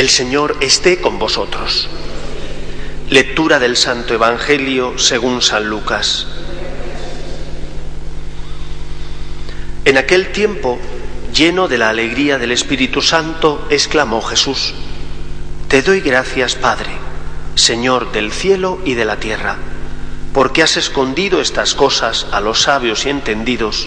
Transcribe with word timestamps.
El 0.00 0.08
Señor 0.08 0.56
esté 0.62 0.98
con 0.98 1.18
vosotros. 1.18 1.86
Lectura 3.10 3.58
del 3.58 3.76
Santo 3.76 4.14
Evangelio 4.14 4.98
según 4.98 5.42
San 5.42 5.68
Lucas. 5.68 6.26
En 9.84 9.98
aquel 9.98 10.32
tiempo, 10.32 10.78
lleno 11.34 11.68
de 11.68 11.76
la 11.76 11.90
alegría 11.90 12.38
del 12.38 12.50
Espíritu 12.52 13.02
Santo, 13.02 13.68
exclamó 13.68 14.22
Jesús, 14.22 14.72
Te 15.68 15.82
doy 15.82 16.00
gracias, 16.00 16.54
Padre, 16.54 16.92
Señor 17.54 18.10
del 18.10 18.32
cielo 18.32 18.80
y 18.86 18.94
de 18.94 19.04
la 19.04 19.16
tierra, 19.16 19.58
porque 20.32 20.62
has 20.62 20.78
escondido 20.78 21.42
estas 21.42 21.74
cosas 21.74 22.26
a 22.32 22.40
los 22.40 22.62
sabios 22.62 23.04
y 23.04 23.10
entendidos 23.10 23.86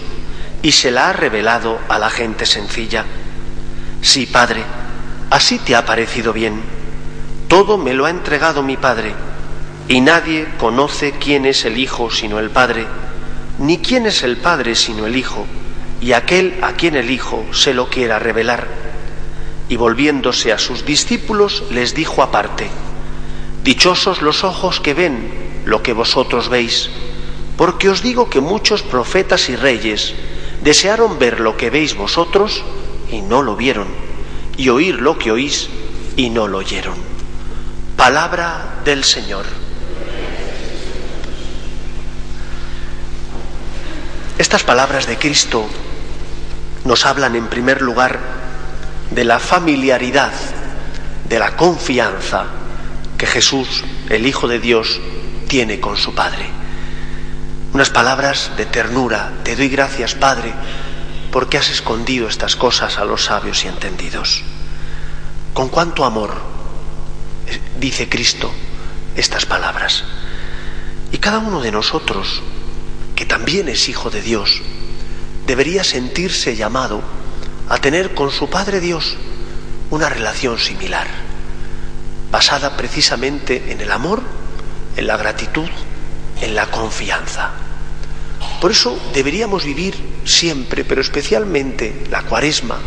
y 0.62 0.70
se 0.70 0.92
la 0.92 1.10
has 1.10 1.16
revelado 1.16 1.80
a 1.88 1.98
la 1.98 2.08
gente 2.08 2.46
sencilla. 2.46 3.04
Sí, 4.00 4.26
Padre, 4.26 4.62
así 5.34 5.58
te 5.58 5.74
ha 5.74 5.84
parecido 5.84 6.32
bien. 6.32 6.62
Todo 7.48 7.76
me 7.76 7.92
lo 7.92 8.06
ha 8.06 8.10
entregado 8.10 8.62
mi 8.62 8.76
Padre, 8.76 9.14
y 9.88 10.00
nadie 10.00 10.46
conoce 10.58 11.10
quién 11.18 11.44
es 11.44 11.64
el 11.64 11.76
Hijo 11.76 12.08
sino 12.12 12.38
el 12.38 12.50
Padre, 12.50 12.86
ni 13.58 13.78
quién 13.78 14.06
es 14.06 14.22
el 14.22 14.36
Padre 14.36 14.76
sino 14.76 15.06
el 15.06 15.16
Hijo 15.16 15.44
y 16.00 16.12
aquel 16.12 16.56
a 16.62 16.74
quien 16.74 16.94
el 16.94 17.10
Hijo 17.10 17.44
se 17.50 17.74
lo 17.74 17.90
quiera 17.90 18.20
revelar. 18.20 18.68
Y 19.68 19.74
volviéndose 19.74 20.52
a 20.52 20.58
sus 20.58 20.84
discípulos 20.84 21.64
les 21.72 21.96
dijo 21.96 22.22
aparte, 22.22 22.68
Dichosos 23.64 24.22
los 24.22 24.44
ojos 24.44 24.78
que 24.78 24.94
ven 24.94 25.32
lo 25.64 25.82
que 25.82 25.94
vosotros 25.94 26.48
veis, 26.48 26.90
porque 27.56 27.88
os 27.88 28.02
digo 28.02 28.30
que 28.30 28.40
muchos 28.40 28.82
profetas 28.82 29.48
y 29.48 29.56
reyes 29.56 30.14
desearon 30.62 31.18
ver 31.18 31.40
lo 31.40 31.56
que 31.56 31.70
veis 31.70 31.96
vosotros 31.96 32.62
y 33.10 33.20
no 33.20 33.42
lo 33.42 33.56
vieron, 33.56 34.03
y 34.56 34.68
oír 34.68 35.00
lo 35.00 35.18
que 35.18 35.32
oís 35.32 35.68
y 36.16 36.30
no 36.30 36.48
lo 36.48 36.58
oyeron. 36.58 36.94
Palabra 37.96 38.80
del 38.84 39.04
Señor. 39.04 39.44
Estas 44.38 44.64
palabras 44.64 45.06
de 45.06 45.16
Cristo 45.16 45.66
nos 46.84 47.06
hablan 47.06 47.36
en 47.36 47.46
primer 47.46 47.82
lugar 47.82 48.18
de 49.10 49.24
la 49.24 49.38
familiaridad, 49.38 50.32
de 51.28 51.38
la 51.38 51.56
confianza 51.56 52.46
que 53.16 53.26
Jesús, 53.26 53.84
el 54.10 54.26
Hijo 54.26 54.48
de 54.48 54.58
Dios, 54.58 55.00
tiene 55.48 55.80
con 55.80 55.96
su 55.96 56.14
Padre. 56.14 56.46
Unas 57.72 57.90
palabras 57.90 58.52
de 58.56 58.66
ternura. 58.66 59.32
Te 59.44 59.56
doy 59.56 59.68
gracias, 59.68 60.14
Padre, 60.14 60.52
porque 61.34 61.58
has 61.58 61.68
escondido 61.68 62.28
estas 62.28 62.54
cosas 62.54 62.96
a 62.98 63.04
los 63.04 63.24
sabios 63.24 63.64
y 63.64 63.66
entendidos. 63.66 64.44
Con 65.52 65.68
cuánto 65.68 66.04
amor 66.04 66.32
eh, 67.48 67.60
dice 67.76 68.08
Cristo 68.08 68.52
estas 69.16 69.44
palabras. 69.44 70.04
Y 71.10 71.18
cada 71.18 71.40
uno 71.40 71.60
de 71.60 71.72
nosotros, 71.72 72.40
que 73.16 73.26
también 73.26 73.68
es 73.68 73.88
hijo 73.88 74.10
de 74.10 74.22
Dios, 74.22 74.62
debería 75.44 75.82
sentirse 75.82 76.54
llamado 76.54 77.02
a 77.68 77.78
tener 77.78 78.14
con 78.14 78.30
su 78.30 78.48
Padre 78.48 78.78
Dios 78.78 79.16
una 79.90 80.08
relación 80.08 80.60
similar, 80.60 81.08
basada 82.30 82.76
precisamente 82.76 83.72
en 83.72 83.80
el 83.80 83.90
amor, 83.90 84.22
en 84.96 85.08
la 85.08 85.16
gratitud, 85.16 85.68
en 86.40 86.54
la 86.54 86.70
confianza. 86.70 87.63
Por 88.64 88.70
eso 88.70 88.98
deberíamos 89.12 89.62
vivir 89.66 89.94
siempre, 90.24 90.86
pero 90.86 91.02
especialmente 91.02 92.06
la 92.08 92.22
cuaresma, 92.22 92.78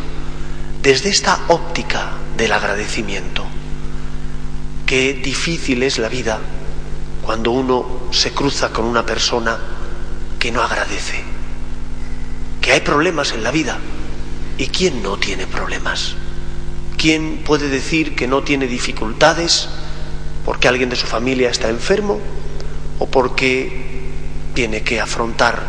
desde 0.81 1.11
esta 1.11 1.41
óptica 1.49 2.13
del 2.35 2.51
agradecimiento. 2.51 3.45
Qué 4.87 5.13
difícil 5.13 5.83
es 5.83 5.99
la 5.99 6.09
vida 6.09 6.39
cuando 7.21 7.51
uno 7.51 8.07
se 8.09 8.31
cruza 8.31 8.73
con 8.73 8.85
una 8.85 9.05
persona 9.05 9.59
que 10.39 10.51
no 10.51 10.63
agradece 10.63 11.23
que 12.59 12.71
hay 12.71 12.81
problemas 12.81 13.33
en 13.33 13.43
la 13.43 13.51
vida. 13.51 13.77
¿Y 14.57 14.69
quién 14.69 15.03
no 15.03 15.17
tiene 15.17 15.45
problemas? 15.45 16.15
¿Quién 16.97 17.43
puede 17.45 17.69
decir 17.69 18.15
que 18.15 18.27
no 18.27 18.41
tiene 18.41 18.65
dificultades 18.65 19.69
porque 20.43 20.69
alguien 20.69 20.89
de 20.89 20.95
su 20.95 21.05
familia 21.05 21.51
está 21.51 21.69
enfermo 21.69 22.19
o 22.97 23.05
porque 23.05 23.96
tiene 24.57 24.81
que 24.81 24.99
afrontar 24.99 25.61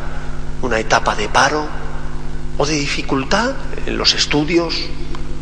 una 0.62 0.78
etapa 0.78 1.14
de 1.14 1.28
paro 1.28 1.66
o 2.56 2.64
de 2.64 2.72
dificultad 2.72 3.54
en 3.84 3.98
los 3.98 4.14
estudios 4.14 4.74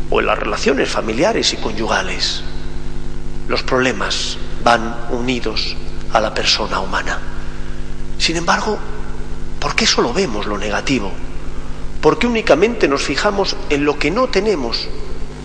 o 0.09 0.19
en 0.19 0.25
las 0.25 0.37
relaciones 0.37 0.89
familiares 0.89 1.53
y 1.53 1.55
conyugales? 1.55 2.43
Los 3.47 3.63
problemas 3.63 4.37
van 4.65 4.97
unidos 5.11 5.77
a 6.11 6.19
la 6.19 6.33
persona 6.33 6.81
humana. 6.81 7.19
Sin 8.17 8.35
embargo, 8.35 8.77
¿por 9.61 9.75
qué 9.75 9.87
solo 9.87 10.11
vemos 10.11 10.45
lo 10.45 10.57
negativo? 10.57 11.13
¿Por 12.01 12.19
qué 12.19 12.27
únicamente 12.27 12.89
nos 12.89 13.03
fijamos 13.03 13.55
en 13.69 13.85
lo 13.85 13.97
que 13.97 14.11
no 14.11 14.27
tenemos 14.27 14.89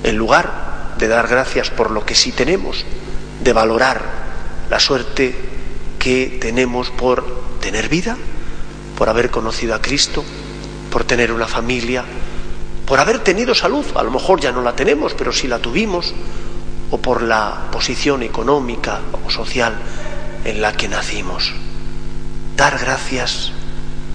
en 0.03 0.17
lugar 0.17 0.97
de 0.99 1.07
dar 1.07 1.29
gracias 1.29 1.71
por 1.71 1.93
lo 1.93 2.05
que 2.05 2.17
sí 2.17 2.33
tenemos, 2.33 2.85
de 3.45 3.53
valorar 3.53 4.03
la 4.69 4.81
suerte 4.81 5.52
que 6.03 6.37
tenemos 6.41 6.91
por 6.91 7.25
tener 7.61 7.89
vida, 7.89 8.17
por 8.99 9.09
haber 9.09 9.31
conocido 9.31 9.73
a 9.77 9.81
Cristo, 9.81 10.25
por 10.91 11.05
tener 11.05 11.31
una 11.31 11.47
familia, 11.47 12.05
por 12.85 12.99
haber 12.99 13.21
tenido 13.21 13.55
salud, 13.55 13.87
a 13.95 14.03
lo 14.03 14.11
mejor 14.11 14.41
ya 14.41 14.51
no 14.51 14.63
la 14.63 14.75
tenemos, 14.75 15.15
pero 15.15 15.33
sí 15.33 15.47
la 15.47 15.61
tuvimos, 15.61 16.13
o 16.91 16.99
por 16.99 17.23
la 17.23 17.69
posición 17.71 18.25
económica 18.25 18.99
o 19.25 19.31
social 19.31 19.79
en 20.45 20.61
la 20.61 20.73
que 20.73 20.89
nacimos. 20.89 21.53
Dar 22.57 22.81
gracias 22.81 23.53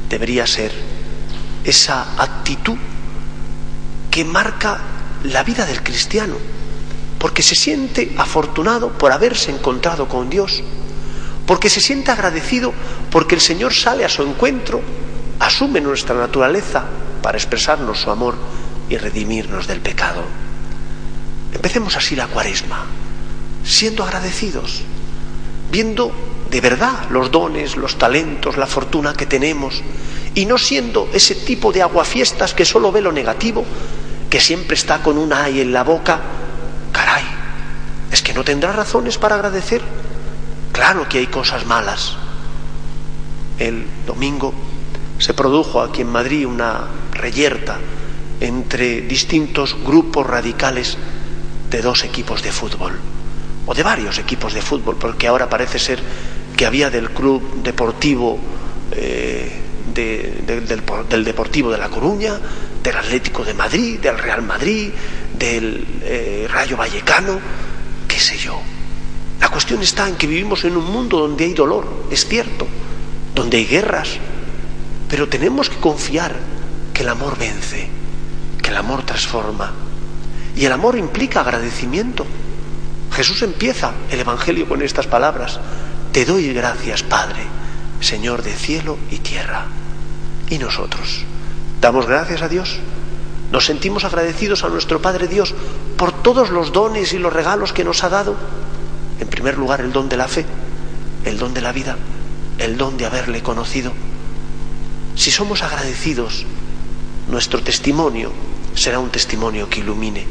debería 0.09 0.45
ser 0.45 0.73
esa 1.63 2.21
actitud 2.21 2.75
que 4.11 4.25
marca 4.25 4.81
la 5.23 5.41
vida 5.43 5.65
del 5.65 5.81
cristiano, 5.83 6.35
porque 7.17 7.43
se 7.43 7.55
siente 7.55 8.13
afortunado 8.17 8.89
por 8.89 9.13
haberse 9.13 9.51
encontrado 9.51 10.09
con 10.09 10.29
Dios, 10.29 10.61
porque 11.47 11.69
se 11.69 11.79
siente 11.79 12.11
agradecido 12.11 12.73
porque 13.09 13.33
el 13.33 13.41
Señor 13.41 13.73
sale 13.73 14.05
a 14.05 14.09
su 14.09 14.21
encuentro, 14.21 14.81
asume 15.39 15.81
nuestra 15.81 16.13
naturaleza 16.13 16.83
para 17.23 17.37
expresarnos 17.37 18.01
su 18.01 18.11
amor 18.11 18.35
y 18.89 18.97
redimirnos 18.97 19.65
del 19.65 19.79
pecado. 19.79 20.23
Empecemos 21.53 21.95
así 21.95 22.15
la 22.15 22.27
cuaresma, 22.27 22.85
siendo 23.63 24.03
agradecidos, 24.03 24.83
viendo 25.71 26.11
de 26.51 26.61
verdad 26.61 27.09
los 27.09 27.31
dones, 27.31 27.77
los 27.77 27.97
talentos, 27.97 28.57
la 28.57 28.67
fortuna 28.67 29.13
que 29.13 29.25
tenemos 29.25 29.81
y 30.35 30.45
no 30.45 30.57
siendo 30.57 31.09
ese 31.13 31.33
tipo 31.33 31.71
de 31.71 31.81
aguafiestas 31.81 32.53
que 32.53 32.65
solo 32.65 32.91
ve 32.91 33.01
lo 33.01 33.13
negativo, 33.13 33.65
que 34.29 34.41
siempre 34.41 34.75
está 34.75 35.01
con 35.01 35.17
una 35.17 35.45
ay 35.45 35.61
en 35.61 35.71
la 35.71 35.83
boca, 35.83 36.19
caray, 36.91 37.23
es 38.11 38.21
que 38.21 38.33
no 38.33 38.43
tendrá 38.43 38.73
razones 38.73 39.17
para 39.17 39.35
agradecer. 39.35 39.81
Claro 40.77 41.09
que 41.09 41.17
hay 41.17 41.25
cosas 41.25 41.65
malas. 41.65 42.13
El 43.57 43.83
domingo 44.05 44.53
se 45.17 45.33
produjo 45.33 45.81
aquí 45.81 46.03
en 46.03 46.11
Madrid 46.11 46.45
una 46.45 46.85
reyerta 47.13 47.79
entre 48.39 49.01
distintos 49.01 49.75
grupos 49.83 50.27
radicales 50.27 50.95
de 51.71 51.81
dos 51.81 52.03
equipos 52.03 52.43
de 52.43 52.51
fútbol, 52.51 52.93
o 53.65 53.73
de 53.73 53.81
varios 53.81 54.19
equipos 54.19 54.53
de 54.53 54.61
fútbol, 54.61 54.97
porque 54.97 55.25
ahora 55.25 55.49
parece 55.49 55.79
ser 55.79 55.99
que 56.55 56.67
había 56.67 56.91
del 56.91 57.09
club 57.09 57.63
deportivo 57.63 58.37
eh, 58.91 59.59
del, 59.95 61.25
Deportivo 61.25 61.71
de 61.71 61.79
La 61.79 61.89
Coruña, 61.89 62.39
del 62.83 62.95
Atlético 62.95 63.43
de 63.43 63.55
Madrid, 63.55 63.99
del 63.99 64.19
Real 64.19 64.43
Madrid, 64.43 64.91
del 65.39 65.87
eh, 66.03 66.47
Rayo 66.47 66.77
Vallecano, 66.77 67.39
qué 68.07 68.19
sé 68.19 68.37
yo. 68.37 68.61
Cuestión 69.57 69.81
está 69.81 70.07
en 70.07 70.17
que 70.17 70.27
vivimos 70.27 70.65
en 70.65 70.77
un 70.77 70.85
mundo 70.85 71.17
donde 71.17 71.45
hay 71.45 71.55
dolor, 71.55 71.87
es 72.11 72.27
cierto, 72.27 72.67
donde 73.33 73.57
hay 73.57 73.65
guerras, 73.65 74.09
pero 75.09 75.27
tenemos 75.29 75.67
que 75.71 75.77
confiar 75.77 76.35
que 76.93 77.01
el 77.01 77.09
amor 77.09 77.39
vence, 77.39 77.89
que 78.61 78.69
el 78.69 78.77
amor 78.77 79.01
transforma 79.01 79.73
Y 80.55 80.65
el 80.65 80.71
amor 80.71 80.95
implica 80.95 81.39
agradecimiento. 81.39 82.23
Jesús 83.11 83.41
empieza 83.41 83.93
el 84.11 84.19
Evangelio 84.19 84.69
con 84.69 84.83
estas 84.83 85.07
palabras. 85.07 85.59
Te 86.11 86.23
doy 86.23 86.53
gracias, 86.53 87.01
Padre, 87.01 87.41
Señor 87.99 88.43
de 88.43 88.53
cielo 88.53 88.99
y 89.09 89.17
tierra. 89.17 89.65
¿Y 90.51 90.59
nosotros? 90.59 91.23
¿Damos 91.81 92.05
gracias 92.05 92.43
a 92.43 92.47
Dios? 92.47 92.77
¿Nos 93.51 93.65
sentimos 93.65 94.03
agradecidos 94.03 94.63
a 94.63 94.69
nuestro 94.69 95.01
Padre 95.01 95.27
Dios 95.27 95.55
por 95.97 96.11
todos 96.11 96.51
los 96.51 96.71
dones 96.71 97.11
y 97.13 97.17
los 97.17 97.33
regalos 97.33 97.73
que 97.73 97.83
nos 97.83 98.03
ha 98.03 98.09
dado? 98.09 98.35
En 99.19 99.27
primer 99.27 99.57
lugar, 99.57 99.81
el 99.81 99.91
don 99.91 100.09
de 100.09 100.17
la 100.17 100.27
fe, 100.27 100.45
el 101.25 101.37
don 101.37 101.53
de 101.53 101.61
la 101.61 101.71
vida, 101.71 101.97
el 102.57 102.77
don 102.77 102.97
de 102.97 103.05
haberle 103.05 103.41
conocido. 103.41 103.91
Si 105.15 105.31
somos 105.31 105.63
agradecidos, 105.63 106.45
nuestro 107.29 107.61
testimonio 107.61 108.31
será 108.75 108.99
un 108.99 109.09
testimonio 109.09 109.69
que 109.69 109.79
ilumine. 109.79 110.25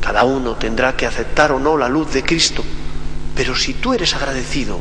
Cada 0.00 0.24
uno 0.24 0.54
tendrá 0.54 0.96
que 0.96 1.06
aceptar 1.06 1.52
o 1.52 1.58
no 1.58 1.76
la 1.76 1.88
luz 1.88 2.12
de 2.12 2.22
Cristo, 2.22 2.62
pero 3.34 3.56
si 3.56 3.74
tú 3.74 3.92
eres 3.92 4.14
agradecido, 4.14 4.78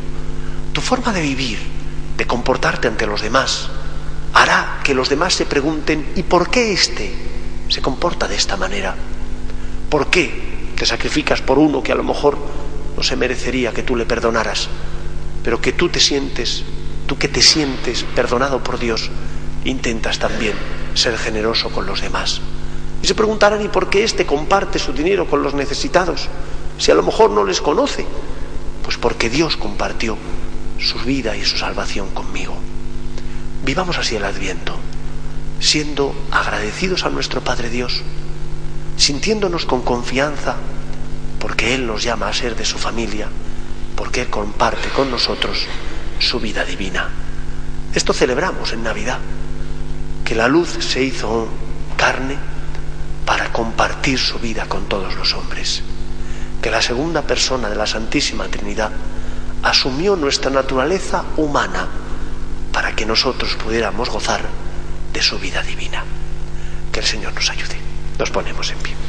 tu 0.72 0.82
forma 0.82 1.12
de 1.12 1.22
vivir, 1.22 1.58
de 2.18 2.28
comportarte 2.28 2.88
ante 2.88 3.08
los 3.08 3.22
demás, 3.22 3.70
hará 4.34 4.80
que 4.84 4.94
los 4.94 5.10
demás 5.10 5.34
se 5.34 5.46
pregunten, 5.46 6.14
¿y 6.16 6.24
por 6.24 6.50
qué 6.50 6.72
éste 6.72 7.14
se 7.70 7.82
comporta 7.82 8.28
de 8.28 8.36
esta 8.36 8.56
manera? 8.56 8.96
¿Por 9.90 10.08
qué 10.08 10.74
te 10.78 10.86
sacrificas 10.86 11.42
por 11.42 11.58
uno 11.58 11.82
que 11.82 11.92
a 11.92 11.96
lo 11.96 12.04
mejor 12.04 12.38
no 12.96 13.04
se 13.04 13.16
merecería 13.16 13.74
que 13.74 13.84
tú 13.84 13.96
le 13.96 14.06
perdonaras, 14.06 14.70
pero 15.44 15.62
que 15.62 15.74
tú 15.74 15.90
te 15.90 16.00
sientes, 16.00 16.64
tú 17.08 17.18
que 17.18 17.28
te 17.28 17.42
sientes 17.42 18.04
perdonado 18.16 18.64
por 18.64 18.80
Dios, 18.80 19.10
intentas 19.66 20.20
también 20.20 20.54
ser 20.94 21.18
generoso 21.18 21.70
con 21.70 21.86
los 21.86 22.02
demás? 22.02 22.42
Y 23.02 23.08
se 23.08 23.16
preguntarán, 23.16 23.64
¿y 23.64 23.68
por 23.68 23.90
qué 23.90 24.04
éste 24.04 24.26
comparte 24.26 24.80
su 24.80 24.94
dinero 24.94 25.28
con 25.28 25.44
los 25.44 25.54
necesitados? 25.54 26.28
Si 26.78 26.92
a 26.92 26.96
lo 26.96 27.04
mejor 27.04 27.30
no 27.30 27.44
les 27.44 27.62
conoce. 27.62 28.06
Pues 28.84 28.98
porque 28.98 29.30
Dios 29.30 29.58
compartió 29.58 30.18
su 30.80 31.00
vida 31.00 31.36
y 31.36 31.46
su 31.46 31.58
salvación 31.58 32.10
conmigo. 32.10 32.56
Vivamos 33.64 33.98
así 33.98 34.16
el 34.16 34.26
adviento, 34.26 34.76
siendo 35.60 36.16
agradecidos 36.32 37.04
a 37.06 37.10
nuestro 37.10 37.42
Padre 37.42 37.70
Dios, 37.70 38.04
sintiéndonos 38.98 39.66
con 39.66 39.82
confianza, 39.82 40.56
porque 41.56 41.74
Él 41.74 41.88
nos 41.88 42.04
llama 42.04 42.28
a 42.28 42.34
ser 42.34 42.54
de 42.54 42.66
su 42.66 42.78
familia, 42.78 43.30
porque 43.96 44.30
comparte 44.30 44.90
con 44.90 45.10
nosotros 45.10 45.58
su 46.20 46.42
vida 46.42 46.66
divina. 46.66 47.08
Esto 47.94 48.12
celebramos 48.12 48.74
en 48.74 48.84
Navidad, 48.84 49.20
que 50.26 50.36
la 50.36 50.50
luz 50.50 50.76
se 50.82 51.02
hizo 51.02 51.48
carne 51.96 52.36
para 53.26 53.54
compartir 53.54 54.20
su 54.20 54.38
vida 54.38 54.66
con 54.66 54.90
todos 54.90 55.16
los 55.16 55.34
hombres, 55.34 55.82
que 56.62 56.70
la 56.70 56.82
segunda 56.82 57.22
persona 57.22 57.70
de 57.70 57.78
la 57.78 57.88
Santísima 57.88 58.50
Trinidad 58.50 58.92
asumió 59.64 60.18
nuestra 60.18 60.52
naturaleza 60.52 61.24
humana, 61.38 61.88
para 62.74 62.94
que 62.98 63.06
nosotros 63.06 63.56
pudiéramos 63.56 64.10
gozar 64.10 64.42
de 65.14 65.22
su 65.22 65.40
vida 65.40 65.62
divina. 65.62 66.04
Que 66.92 67.00
el 67.00 67.06
Señor 67.06 67.34
nos 67.34 67.50
ayude. 67.50 67.80
Nos 68.20 68.30
ponemos 68.30 68.70
en 68.72 68.78
pie. 68.80 69.05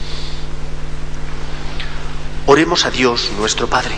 Oremos 2.48 2.87
a 2.87 2.90
Dios 2.93 3.32
nuestro 3.38 3.66
Padre. 3.66 3.94